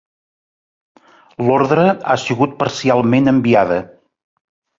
L'ordre 1.47 1.83
ha 1.91 2.15
sigut 2.23 2.57
parcialment 2.63 3.35
enviada. 3.35 3.79